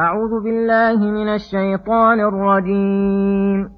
أعوذ 0.00 0.44
بالله 0.44 1.10
من 1.10 1.28
الشيطان 1.28 2.20
الرجيم. 2.20 3.70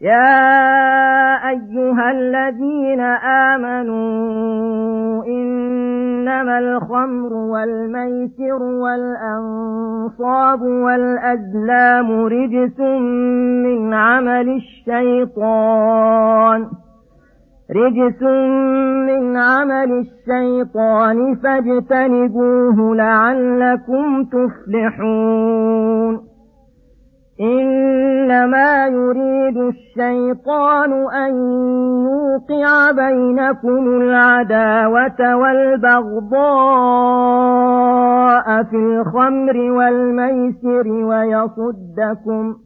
يا 0.00 1.48
أيها 1.48 2.10
الذين 2.10 3.00
آمنوا 3.54 5.24
إنما 5.24 6.58
الخمر 6.58 7.32
والميسر 7.32 8.62
والأنصاب 8.62 10.62
والأزلام 10.62 12.10
رجس 12.10 12.80
من 13.64 13.94
عمل 13.94 14.48
الشيطان. 14.48 16.70
رجس 17.74 18.22
من 19.06 19.36
عمل 19.36 20.04
الشيطان 20.04 21.34
فاجتنبوه 21.34 22.96
لعلكم 22.96 24.24
تفلحون. 24.24 25.56
إنما 27.40 28.86
يريد 28.86 29.56
الشيطان 29.56 30.92
أن 30.92 31.34
يوقع 32.06 32.90
بينكم 32.90 33.88
العداوة 34.02 35.36
والبغضاء 35.36 36.46
في 38.62 38.76
الخمر 38.76 39.56
والميسر 39.56 40.88
ويصدكم 40.88 42.65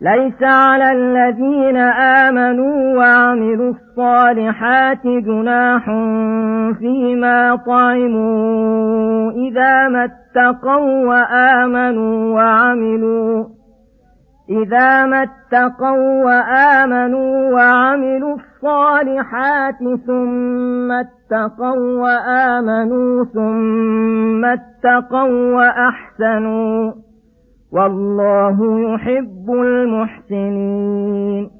ليس 0.00 0.42
على 0.42 0.92
الذين 0.92 1.76
آمنوا 2.26 2.96
وعملوا 2.96 3.72
الصالحات 3.72 5.06
جناح 5.06 5.84
فيما 6.78 7.56
طعموا 7.66 9.32
إذا 9.32 9.88
ما 9.88 10.04
اتقوا 10.04 11.06
وآمنوا 11.06 12.34
وعملوا 12.34 13.44
إذا 14.50 15.06
ما 15.06 15.22
اتقوا 15.22 16.24
وآمنوا 16.24 17.52
وعملوا 17.52 18.36
الصالحات 18.36 19.78
ثم 20.06 20.92
اتقوا 20.92 22.02
وآمنوا 22.02 23.24
ثم 23.24 24.44
اتقوا 24.44 25.54
وأحسنوا 25.54 27.05
والله 27.72 28.56
يحب 28.94 29.50
المحسنين. 29.50 31.50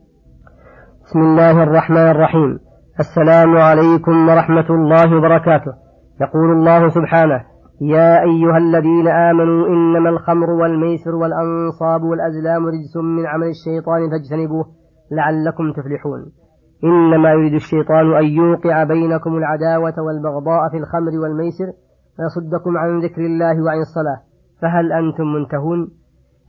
بسم 1.04 1.18
الله 1.18 1.62
الرحمن 1.62 2.10
الرحيم. 2.10 2.58
السلام 3.00 3.56
عليكم 3.56 4.28
ورحمة 4.28 4.70
الله 4.70 5.16
وبركاته. 5.16 5.72
يقول 6.20 6.52
الله 6.52 6.88
سبحانه 6.88 7.44
يا 7.80 8.22
أيها 8.22 8.56
الذين 8.56 9.08
آمنوا 9.08 9.66
إنما 9.66 10.10
الخمر 10.10 10.50
والميسر 10.50 11.14
والأنصاب 11.14 12.02
والأزلام 12.02 12.66
رجس 12.66 12.96
من 12.96 13.26
عمل 13.26 13.46
الشيطان 13.46 14.10
فاجتنبوه 14.10 14.64
لعلكم 15.10 15.72
تفلحون. 15.72 16.32
إنما 16.84 17.30
يريد 17.30 17.54
الشيطان 17.54 18.16
أن 18.16 18.24
يوقع 18.24 18.84
بينكم 18.84 19.36
العداوة 19.36 19.94
والبغضاء 20.06 20.68
في 20.70 20.76
الخمر 20.76 21.12
والميسر 21.22 21.66
ويصدكم 22.18 22.76
عن 22.76 22.98
ذكر 22.98 23.20
الله 23.20 23.64
وعن 23.64 23.78
الصلاة. 23.78 24.20
فهل 24.62 24.92
أنتم 24.92 25.24
منتهون؟ 25.24 25.88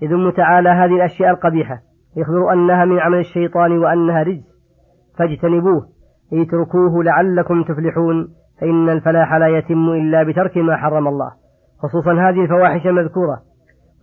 يذم 0.02 0.30
تعالى 0.30 0.69
هذه 0.69 0.96
الأشياء 0.96 1.30
القبيحة 1.30 1.80
يخبر 2.18 2.53
أنها 2.53 2.85
من 2.85 3.00
عمل 3.00 3.19
الشيطان 3.19 3.78
وأنها 3.78 4.24
رجس 4.24 4.58
فاجتنبوه 5.18 5.88
اتركوه 6.34 7.03
لعلكم 7.03 7.63
تفلحون 7.63 8.28
فإن 8.62 8.90
الفلاح 8.90 9.34
لا 9.34 9.47
يتم 9.47 9.90
إلا 9.90 10.24
بترك 10.24 10.57
ما 10.57 10.78
حرم 10.78 11.07
الله 11.07 11.31
خصوصا 11.80 12.12
هذه 12.12 12.41
الفواحش 12.41 12.88
المذكورة. 12.88 13.41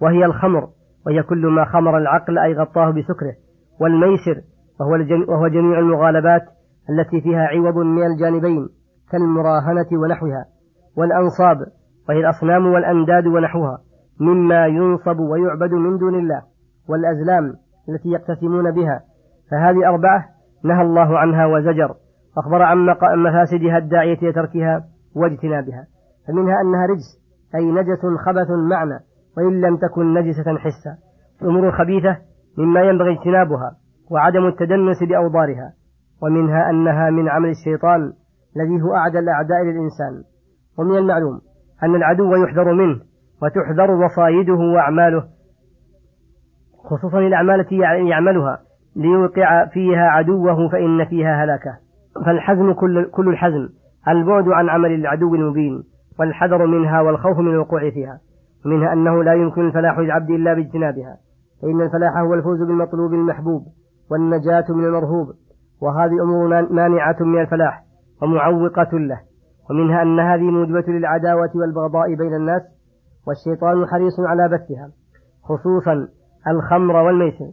وهي 0.01 0.25
الخمر 0.25 0.69
وهي 1.07 1.23
كل 1.23 1.47
ما 1.47 1.65
خمر 1.65 1.99
العقل 1.99 2.39
أي 2.39 2.55
غطاه 2.55 2.91
بسكره. 2.91 3.35
والميسر 3.81 4.41
وهو, 4.81 4.93
وهو 5.29 5.49
جميع 5.49 5.79
المغالبات 5.79 6.43
التي 6.91 7.21
فيها 7.21 7.47
عوض 7.47 7.77
من 7.77 8.07
الجانبين 8.07 8.69
كالمراهنة 9.11 9.87
ونحوها. 9.93 10.45
والأنصاب 10.97 11.57
وهي 12.09 12.21
الأصنام 12.21 12.67
والأنداد 12.67 13.27
ونحوها. 13.27 13.79
مما 14.21 14.67
ينصب 14.67 15.19
ويعبد 15.19 15.73
من 15.73 15.99
دون 15.99 16.15
الله 16.15 16.43
والأزلام 16.89 17.55
التي 17.89 18.09
يقتسمون 18.09 18.71
بها. 18.71 19.01
فهذه 19.51 19.89
أربعة 19.89 20.25
نهى 20.65 20.83
الله 20.83 21.19
عنها 21.19 21.47
وزجر 21.47 21.95
أخبر 22.39 22.63
عن 22.63 22.87
مفاسدها 23.17 23.79
الداعية 23.79 24.19
لتركها 24.23 24.85
واجتنابها. 25.17 25.87
فمنها 26.29 26.61
أنها 26.61 26.87
رجس 26.87 27.25
أي 27.55 27.73
نجس 27.73 28.01
خبث 28.27 28.51
معنى 28.51 29.01
وإن 29.37 29.61
لم 29.61 29.77
تكن 29.77 30.15
نجسة 30.15 30.59
حسا. 30.59 30.97
أمور 31.43 31.73
خبيثة 31.73 32.17
مما 32.59 32.83
ينبغي 32.83 33.13
اجتنابها 33.13 33.77
وعدم 34.11 34.47
التدنس 34.47 35.03
بأوضارها. 35.03 35.73
ومنها 36.23 36.71
أنها 36.71 37.11
من 37.11 37.29
عمل 37.29 37.49
الشيطان 37.49 38.13
الذي 38.57 38.83
هو 38.83 38.95
أعدى 38.95 39.19
الأعداء 39.19 39.63
للإنسان. 39.63 40.23
ومن 40.79 40.99
المعلوم 40.99 41.41
أن 41.83 41.95
العدو 41.95 42.35
يحذر 42.35 42.73
منه 42.73 43.01
وتحذر 43.45 43.91
وصايده 43.91 44.55
وأعماله 44.55 45.25
خصوصا 46.85 47.19
الأعمال 47.19 47.61
التي 47.61 47.79
يعملها 47.79 48.59
ليوقع 48.97 49.67
فيها 49.67 50.03
عدوه 50.03 50.69
فإن 50.69 51.05
فيها 51.05 51.45
هلاكة. 51.45 51.79
فالحزم 52.27 52.73
كل, 52.73 53.11
كل 53.11 53.29
الحزم 53.29 53.69
البعد 54.09 54.49
عن 54.49 54.69
عمل 54.69 54.95
العدو 54.95 55.35
المبين 55.35 55.83
والحذر 56.19 56.67
منها 56.67 57.01
والخوف 57.01 57.39
من 57.39 57.51
الوقوع 57.51 57.91
فيها 57.91 58.21
ومنها 58.67 58.93
أنه 58.93 59.25
لا 59.25 59.35
يمكن 59.35 59.67
الفلاح 59.67 59.99
للعبد 59.99 60.31
إلا 60.31 60.55
باجتنابها. 60.55 61.17
فإن 61.63 61.81
الفلاح 61.81 62.17
هو 62.17 62.35
الفوز 62.35 62.63
بالمطلوب 62.63 63.15
المحبوب 63.15 63.63
والنجاة 64.11 64.65
من 64.69 64.85
المرهوب 64.85 65.27
وهذه 65.83 66.23
أمور 66.23 66.73
مانعة 66.73 67.17
من 67.21 67.41
الفلاح 67.41 67.83
ومعوقة 68.23 68.99
له. 68.99 69.21
ومنها 69.71 70.03
أن 70.03 70.21
هذه 70.21 70.43
موجبة 70.43 70.85
للعداوة 70.93 71.51
والبغضاء 71.55 72.15
بين 72.15 72.35
الناس 72.35 72.63
والشيطان 73.27 73.87
حريص 73.87 74.21
على 74.21 74.49
بثها 74.49 74.91
خصوصا 75.43 76.09
الخمر 76.49 76.97
والميسر 76.97 77.51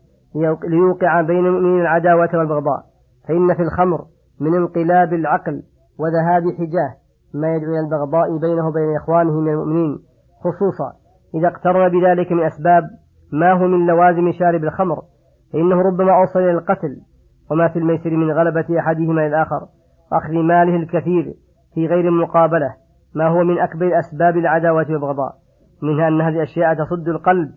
ليوقع 0.68 1.22
بين 1.22 1.46
المؤمنين 1.46 1.82
العداوة 1.82 2.30
والبغضاء. 2.34 2.84
فإن 3.28 3.56
في 3.56 3.62
الخمر 3.62 4.06
من 4.42 4.56
انقلاب 4.56 5.14
العقل 5.14 5.64
وذهاب 6.00 6.44
حجاه 6.58 6.96
ما 7.34 7.56
يدعو 7.56 7.72
إلى 7.72 7.80
البغضاء 7.80 8.38
بينه 8.38 8.68
وبين 8.68 8.96
إخوانه 8.96 9.40
من 9.40 9.50
المؤمنين. 9.52 10.00
خصوصا 10.44 10.94
إذا 11.36 11.48
اقترن 11.48 11.90
بذلك 11.90 12.32
من 12.32 12.44
أسباب 12.44 12.84
ما 13.34 13.52
هو 13.54 13.68
من 13.68 13.88
لوازم 13.88 14.32
شارب 14.32 14.64
الخمر 14.64 15.02
فإنه 15.54 15.82
ربما 15.82 16.12
أوصل 16.20 16.40
إلى 16.40 16.52
القتل. 16.52 17.02
وما 17.52 17.68
في 17.68 17.80
الميسر 17.80 18.10
من 18.10 18.32
غلبة 18.32 18.80
أحدهما 18.80 19.22
للآخر 19.22 19.68
وأخذ 20.12 20.34
ماله 20.34 20.76
الكثير 20.76 21.34
في 21.74 21.88
غير 21.88 22.12
مقابلة 22.12 22.74
ما 23.16 23.28
هو 23.28 23.44
من 23.44 23.60
أكبر 23.60 24.00
أسباب 24.00 24.38
العداوة 24.38 24.86
والبغضاء. 24.90 25.41
منها 25.82 26.08
أن 26.08 26.22
هذه 26.22 26.36
الأشياء 26.36 26.74
تصد 26.74 27.08
القلب 27.08 27.50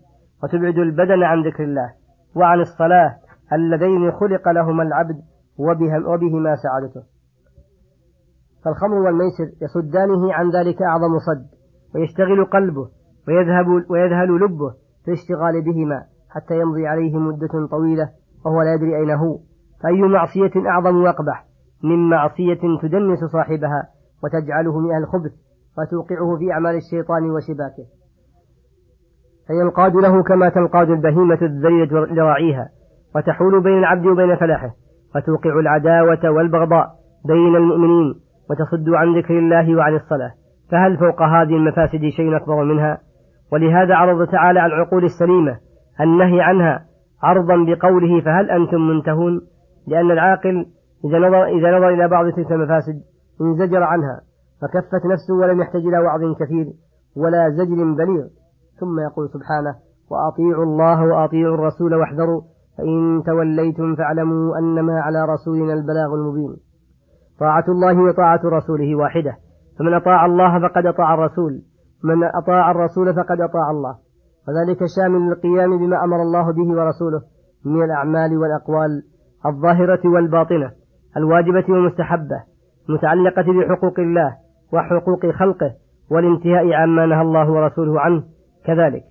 وتبعد 0.43 0.77
البدن 0.77 1.23
عن 1.23 1.47
ذكر 1.47 1.63
الله 1.63 1.93
وعن 2.35 2.59
الصلاة 2.59 3.15
اللذين 3.53 4.11
خلق 4.11 4.49
لهما 4.49 4.83
العبد 4.83 5.21
وبهما 6.07 6.55
سعادته. 6.55 7.03
فالخمر 8.65 8.95
والميسر 8.95 9.47
يصدانه 9.61 10.33
عن 10.33 10.49
ذلك 10.49 10.81
أعظم 10.81 11.19
صد 11.19 11.45
ويشتغل 11.95 12.45
قلبه 12.45 12.89
ويذهب 13.27 13.67
ويذهل 13.89 14.35
لبه 14.35 14.69
في 15.05 15.07
الاشتغال 15.07 15.61
بهما 15.61 16.05
حتى 16.29 16.59
يمضي 16.59 16.87
عليه 16.87 17.17
مدة 17.17 17.67
طويلة 17.71 18.09
وهو 18.45 18.61
لا 18.61 18.73
يدري 18.73 18.95
أين 18.95 19.11
هو. 19.11 19.39
فأي 19.83 20.01
معصية 20.01 20.69
أعظم 20.69 20.95
وأقبح؟ 20.95 21.45
من 21.83 22.09
معصية 22.09 22.79
تدنس 22.81 23.19
صاحبها 23.23 23.89
وتجعله 24.23 24.79
من 24.79 24.97
الخبث 24.97 25.31
وتوقعه 25.77 26.37
في 26.37 26.51
أعمال 26.51 26.75
الشيطان 26.75 27.31
وشباكه. 27.31 27.85
فينقاد 29.47 29.95
له 29.95 30.23
كما 30.23 30.49
تنقاد 30.49 30.89
البهيمة 30.89 31.37
الذليلة 31.41 32.05
لراعيها 32.05 32.69
وتحول 33.15 33.63
بين 33.63 33.77
العبد 33.77 34.05
وبين 34.05 34.35
فلاحه 34.35 34.69
وتوقع 35.15 35.59
العداوة 35.59 36.29
والبغضاء 36.29 36.87
بين 37.25 37.55
المؤمنين 37.55 38.13
وتصد 38.49 38.89
عن 38.89 39.17
ذكر 39.17 39.39
الله 39.39 39.75
وعن 39.75 39.95
الصلاة. 39.95 40.31
فهل 40.71 40.97
فوق 40.97 41.21
هذه 41.21 41.55
المفاسد 41.55 42.09
شيء 42.17 42.35
أكبر 42.35 42.63
منها؟ 42.63 42.97
ولهذا 43.51 43.95
عرض 43.95 44.27
تعالى 44.27 44.59
على 44.59 44.73
العقول 44.73 45.03
السليمة 45.03 45.57
النهي 46.01 46.41
عنها 46.41 46.85
عرضا 47.23 47.55
بقوله 47.55 48.21
فهل 48.21 48.51
أنتم 48.51 48.81
منتهون؟ 48.81 49.41
لأن 49.87 50.11
العاقل 50.11 50.65
إذا 51.05 51.19
نظر, 51.19 51.45
إذا 51.45 51.77
نظر 51.77 51.89
إلى 51.89 52.07
بعض 52.07 52.31
تلك 52.31 52.51
المفاسد 52.51 53.01
انزجر 53.41 53.83
عنها 53.83 54.21
فكفت 54.61 55.05
نفسه 55.05 55.33
ولم 55.41 55.61
يحتج 55.61 55.87
إلى 55.87 55.99
وعظ 55.99 56.21
كثير 56.39 56.65
ولا 57.17 57.49
زجر 57.49 57.93
بليغ. 57.93 58.27
ثم 58.79 58.99
يقول 58.99 59.29
سبحانه 59.29 59.75
وأطيعوا 60.11 60.63
الله 60.63 61.03
وأطيعوا 61.03 61.55
الرسول 61.55 61.95
واحذروا 61.95 62.41
فإن 62.77 63.23
توليتم 63.25 63.95
فاعلموا 63.95 64.57
أنما 64.57 65.01
على 65.01 65.25
رسولنا 65.25 65.73
البلاغ 65.73 66.13
المبين. 66.13 66.55
طاعة 67.39 67.65
الله 67.67 68.03
وطاعة 68.03 68.41
رسوله 68.45 68.95
واحدة. 68.95 69.37
فمن 69.79 69.93
أطاع 69.93 70.25
الله 70.25 70.67
فقد 70.67 70.85
أطاع 70.85 71.13
الرسول. 71.13 71.61
من 72.03 72.23
أطاع 72.23 72.71
الرسول 72.71 73.15
فقد 73.15 73.41
أطاع 73.41 73.71
الله. 73.71 73.95
وذلك 74.47 74.79
شامل 74.97 75.19
للقيام 75.19 75.77
بما 75.77 76.03
أمر 76.03 76.21
الله 76.21 76.51
به 76.51 76.81
ورسوله 76.81 77.21
من 77.65 77.83
الأعمال 77.83 78.37
والأقوال 78.37 79.03
الظاهرة 79.45 80.09
والباطنة 80.09 80.71
الواجبة 81.17 81.65
والمستحبة 81.69 82.43
المتعلقة 82.89 83.43
بحقوق 83.43 83.99
الله 83.99 84.35
وحقوق 84.73 85.25
خلقه 85.25 85.73
والانتهاء 86.11 86.73
عما 86.73 87.05
نهى 87.05 87.21
الله 87.21 87.51
ورسوله 87.51 88.01
عنه. 88.01 88.23
كذلك. 88.67 89.03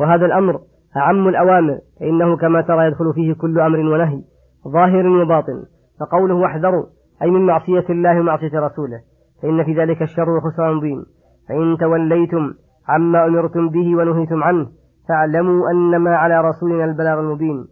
وهذا 0.00 0.26
الأمر 0.26 0.60
أعم 0.96 1.28
الأوامر 1.28 1.78
فإنه 2.00 2.36
كما 2.36 2.60
ترى 2.60 2.86
يدخل 2.86 3.12
فيه 3.14 3.34
كل 3.34 3.60
أمر 3.60 3.78
ونهي 3.78 4.22
ظاهر 4.68 5.06
وباطن. 5.06 5.64
فقوله 6.00 6.34
واحذروا 6.34 6.84
أي 7.22 7.30
من 7.30 7.46
معصية 7.46 7.84
الله 7.90 8.20
ومعصية 8.20 8.60
رسوله. 8.60 9.00
فإن 9.42 9.64
في 9.64 9.74
ذلك 9.80 10.02
الشر 10.02 10.30
وخسران 10.30 10.74
مبين 10.74 11.04
فإن 11.48 11.76
توليتم 11.80 12.54
عما 12.88 13.26
أمرتم 13.26 13.68
به 13.68 13.96
ونهيتم 13.96 14.42
عنه 14.42 14.66
فاعلموا 15.08 15.70
أنما 15.70 16.16
على 16.16 16.40
رسولنا 16.40 16.84
البلاغ 16.84 17.20
المبين. 17.20 17.66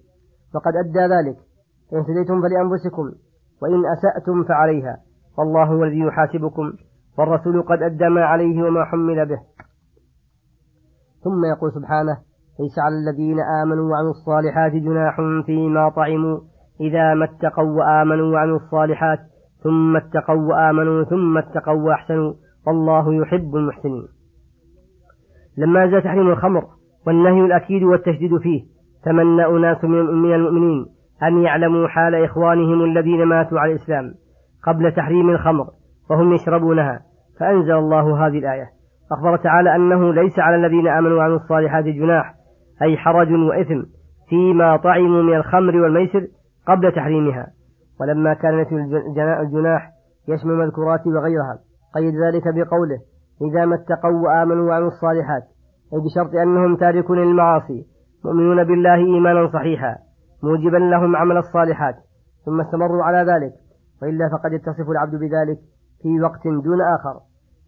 وقد 0.55 0.73
أدى 0.77 1.05
ذلك. 1.15 1.37
إن 1.93 1.99
اهتديتم 1.99 2.43
فلأنفسكم 2.43 3.03
وإن 3.63 3.83
أسأتم 3.87 4.45
فعليها. 4.45 4.97
والله 5.39 5.65
هو 5.65 5.85
الذي 5.85 5.99
يحاسبكم 5.99 6.73
والرسول 7.19 7.63
قد 7.63 7.83
أدى 7.83 8.09
ما 8.09 8.25
عليه 8.25 8.63
وما 8.63 8.85
حمل 8.85 9.27
به. 9.27 9.39
ثم 11.25 11.45
يقول 11.45 11.73
سبحانه 11.73 12.17
ليس 12.61 12.79
على 12.79 12.95
الذين 12.95 13.41
آمنوا 13.63 13.91
وعملوا 13.91 14.11
الصالحات 14.11 14.73
جناح 14.73 15.17
فيما 15.47 15.89
طعموا 15.89 16.41
إذا 16.81 17.15
ما 17.15 17.25
اتقوا 17.25 17.79
وآمنوا 17.79 18.33
وعملوا 18.33 18.57
الصالحات 18.57 19.19
ثم 19.63 19.97
اتقوا 19.97 20.43
وآمنوا 20.49 21.05
ثم 21.05 21.39
اتقوا 21.39 21.83
وأحسنوا 21.83 22.33
والله 22.67 23.15
يحب 23.15 23.57
المحسنين. 23.57 24.07
لما 25.59 25.87
جاء 25.87 26.01
تحريم 26.01 26.29
الخمر 26.31 26.65
والنهي 27.07 27.41
الأكيد 27.41 27.83
والتشديد 27.83 28.37
فيه 28.37 28.63
تمنى 29.05 29.47
أناس 29.47 29.85
من 29.85 30.35
المؤمنين 30.35 30.87
أن 31.23 31.43
يعلموا 31.43 31.89
حال 31.89 32.15
إخوانهم 32.15 32.85
الذين 32.85 33.25
ماتوا 33.25 33.61
على 33.61 33.73
الإسلام 33.73 34.15
قبل 34.67 34.93
تحريم 34.93 35.31
الخمر 35.31 35.67
وهم 36.11 36.33
يشربونها 36.33 37.01
فأنزل 37.41 37.73
الله 37.73 38.27
هذه 38.27 38.39
الآية. 38.39 38.67
أخبر 39.13 39.37
تعالى 39.37 39.77
أنه 39.77 40.13
ليس 40.13 40.39
على 40.39 40.57
الذين 40.57 40.89
آمنوا 40.89 41.19
وعملوا 41.19 41.37
الصالحات 41.37 41.85
جناح 41.85 42.35
أي 42.83 42.97
حرج 42.97 43.33
وإثم 43.33 43.83
فيما 44.29 44.77
طعموا 44.77 45.23
من 45.23 45.37
الخمر 45.37 45.77
والميسر 45.77 46.27
قبل 46.69 46.93
تحريمها. 46.93 47.47
ولما 48.01 48.35
كان 48.35 48.61
نفي 48.61 48.75
الجناح 49.41 49.91
يشمل 50.29 50.53
المذكورات 50.53 51.07
وغيرها 51.07 51.59
قيد 51.95 52.15
ذلك 52.15 52.43
بقوله 52.55 52.99
إذا 53.43 53.65
ما 53.65 53.75
اتقوا 53.75 54.21
وآمنوا 54.25 54.69
وعملوا 54.69 54.89
الصالحات 54.89 55.43
أي 55.93 55.99
بشرط 55.99 56.35
أنهم 56.35 56.77
تاركون 56.77 57.19
للمعاصي 57.19 57.87
مؤمنون 58.25 58.65
بالله 58.65 58.95
إيمانا 58.95 59.51
صحيحا 59.53 59.97
موجبا 60.43 60.77
لهم 60.77 61.17
عمل 61.17 61.37
الصالحات 61.37 61.95
ثم 62.47 62.61
استمروا 62.61 63.05
على 63.05 63.19
ذلك 63.19 63.53
وإلا 64.03 64.29
فقد 64.29 64.53
يتصف 64.53 64.91
العبد 64.91 65.15
بذلك 65.15 65.59
في 66.03 66.21
وقت 66.21 66.45
دون 66.45 66.79
آخر. 66.81 67.21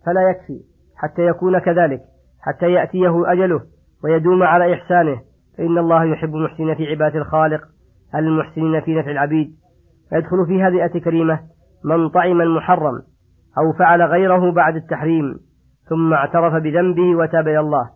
فلا 0.07 0.31
يكفي 0.31 0.61
حتى 0.97 1.23
يكون 1.23 1.59
كذلك 1.59 2.01
حتى 2.43 2.73
يأتيه 2.73 3.33
أجله 3.33 3.61
ويدوم 4.05 4.43
على 4.43 4.75
إحسانه. 4.75 5.21
فإن 5.59 5.79
الله 5.79 6.05
يحب 6.05 6.35
المحسنين 6.35 6.75
في 6.75 6.91
عبادة 6.91 7.19
الخالق 7.19 7.61
المحسنين 8.15 8.81
في 8.81 8.95
نفع 8.95 9.11
العبيد. 9.11 9.51
فيدخل 10.11 10.47
في 10.47 10.63
هذه 10.63 10.75
الآية 10.75 10.95
الكريمة 10.95 11.41
من 11.85 12.09
طعم 12.09 12.41
المحرم 12.41 13.03
أو 13.59 13.73
فعل 13.79 14.03
غيره 14.03 14.53
بعد 14.53 14.77
التحريم 14.77 15.35
ثم 15.89 16.13
اعترف 16.13 16.63
بذنبه 16.63 17.17
وتاب 17.17 17.49
إلى 17.49 17.61
الله 17.61 17.91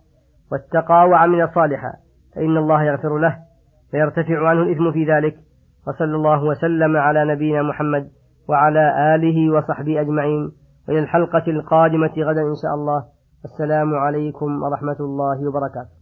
واتقى 0.52 1.08
وعمل 1.08 1.48
صالحا. 1.54 1.92
فإن 2.36 2.56
الله 2.56 2.82
يغفر 2.82 3.18
له 3.18 3.36
فيرتفع 3.90 4.48
عنه 4.48 4.62
الإثم 4.62 4.92
في 4.92 5.04
ذلك. 5.04 5.36
وصلى 5.88 6.16
الله 6.16 6.44
وسلم 6.44 6.96
على 6.96 7.24
نبينا 7.24 7.62
محمد 7.62 8.08
وعلى 8.48 9.14
آله 9.14 9.52
وصحبه 9.52 10.00
أجمعين. 10.00 10.50
وإلى 10.90 10.98
الحلقة 10.98 11.50
القادمة 11.50 12.12
غدا 12.18 12.42
إن 12.42 12.54
شاء 12.62 12.74
الله. 12.74 13.04
السلام 13.44 13.94
عليكم 13.94 14.62
ورحمة 14.62 14.96
الله 15.00 15.48
وبركاته. 15.48 15.99